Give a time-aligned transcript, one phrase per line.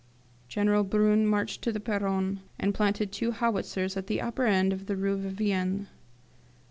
[0.47, 4.87] General Brune marched to the Perron, and planted two howitzers at the upper end of
[4.87, 5.89] the Rue Vivienne.